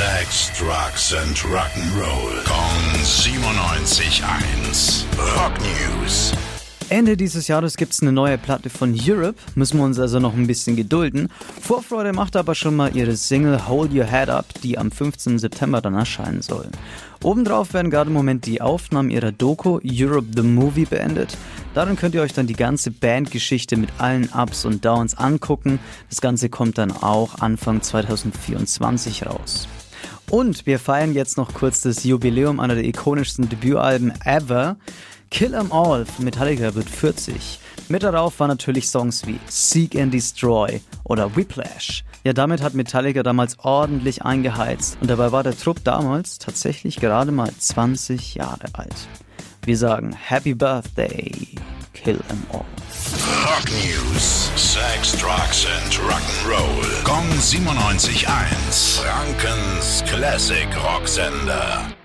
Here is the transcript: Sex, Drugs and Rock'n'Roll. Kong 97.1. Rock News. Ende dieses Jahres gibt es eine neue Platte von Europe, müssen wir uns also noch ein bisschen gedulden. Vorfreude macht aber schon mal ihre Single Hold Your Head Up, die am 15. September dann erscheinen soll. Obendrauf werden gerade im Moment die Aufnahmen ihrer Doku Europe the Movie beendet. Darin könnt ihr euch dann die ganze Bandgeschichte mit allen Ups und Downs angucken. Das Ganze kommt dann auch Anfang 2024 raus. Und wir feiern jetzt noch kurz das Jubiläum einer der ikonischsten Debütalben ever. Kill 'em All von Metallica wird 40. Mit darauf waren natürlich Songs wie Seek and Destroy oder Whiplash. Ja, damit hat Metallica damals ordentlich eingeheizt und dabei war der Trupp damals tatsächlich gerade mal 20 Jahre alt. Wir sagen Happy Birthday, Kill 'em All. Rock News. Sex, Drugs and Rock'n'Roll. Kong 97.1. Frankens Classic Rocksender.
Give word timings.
Sex, 0.00 0.48
Drugs 0.58 1.12
and 1.12 1.36
Rock'n'Roll. 1.44 2.42
Kong 2.46 2.80
97.1. 3.02 5.04
Rock 5.36 5.52
News. 5.60 6.32
Ende 6.88 7.18
dieses 7.18 7.48
Jahres 7.48 7.76
gibt 7.76 7.92
es 7.92 8.00
eine 8.00 8.10
neue 8.10 8.38
Platte 8.38 8.70
von 8.70 8.98
Europe, 8.98 9.34
müssen 9.56 9.76
wir 9.76 9.84
uns 9.84 9.98
also 9.98 10.18
noch 10.18 10.32
ein 10.32 10.46
bisschen 10.46 10.74
gedulden. 10.74 11.28
Vorfreude 11.60 12.14
macht 12.14 12.36
aber 12.36 12.54
schon 12.54 12.76
mal 12.76 12.96
ihre 12.96 13.14
Single 13.14 13.68
Hold 13.68 13.92
Your 13.92 14.06
Head 14.06 14.30
Up, 14.30 14.46
die 14.62 14.78
am 14.78 14.90
15. 14.90 15.38
September 15.38 15.82
dann 15.82 15.92
erscheinen 15.94 16.40
soll. 16.40 16.70
Obendrauf 17.22 17.74
werden 17.74 17.90
gerade 17.90 18.08
im 18.08 18.14
Moment 18.14 18.46
die 18.46 18.62
Aufnahmen 18.62 19.10
ihrer 19.10 19.32
Doku 19.32 19.80
Europe 19.84 20.28
the 20.34 20.42
Movie 20.42 20.86
beendet. 20.86 21.36
Darin 21.74 21.96
könnt 21.96 22.14
ihr 22.14 22.22
euch 22.22 22.32
dann 22.32 22.46
die 22.46 22.54
ganze 22.54 22.90
Bandgeschichte 22.90 23.76
mit 23.76 23.90
allen 23.98 24.30
Ups 24.30 24.64
und 24.64 24.82
Downs 24.82 25.18
angucken. 25.18 25.78
Das 26.08 26.22
Ganze 26.22 26.48
kommt 26.48 26.78
dann 26.78 26.90
auch 26.90 27.40
Anfang 27.40 27.82
2024 27.82 29.26
raus. 29.26 29.68
Und 30.30 30.64
wir 30.64 30.78
feiern 30.78 31.12
jetzt 31.12 31.36
noch 31.36 31.52
kurz 31.54 31.82
das 31.82 32.04
Jubiläum 32.04 32.60
einer 32.60 32.76
der 32.76 32.84
ikonischsten 32.84 33.48
Debütalben 33.48 34.12
ever. 34.24 34.76
Kill 35.30 35.54
'em 35.54 35.72
All 35.72 36.06
von 36.06 36.24
Metallica 36.24 36.74
wird 36.74 36.88
40. 36.88 37.58
Mit 37.88 38.02
darauf 38.04 38.38
waren 38.38 38.48
natürlich 38.48 38.88
Songs 38.88 39.26
wie 39.26 39.38
Seek 39.48 39.96
and 39.96 40.14
Destroy 40.14 40.80
oder 41.04 41.34
Whiplash. 41.36 42.04
Ja, 42.24 42.32
damit 42.32 42.62
hat 42.62 42.74
Metallica 42.74 43.22
damals 43.22 43.58
ordentlich 43.60 44.22
eingeheizt 44.22 44.98
und 45.00 45.08
dabei 45.10 45.32
war 45.32 45.42
der 45.42 45.58
Trupp 45.58 45.82
damals 45.84 46.38
tatsächlich 46.38 46.96
gerade 46.96 47.32
mal 47.32 47.50
20 47.58 48.34
Jahre 48.34 48.66
alt. 48.74 49.08
Wir 49.64 49.76
sagen 49.76 50.12
Happy 50.12 50.54
Birthday, 50.54 51.32
Kill 51.92 52.20
'em 52.28 52.42
All. 52.52 52.64
Rock 53.44 53.70
News. 53.70 54.50
Sex, 54.56 55.12
Drugs 55.12 55.66
and 55.66 55.94
Rock'n'Roll. 55.94 57.04
Kong 57.04 57.26
97.1. 57.40 59.00
Frankens 59.00 59.99
Classic 60.20 60.68
Rocksender. 60.76 61.99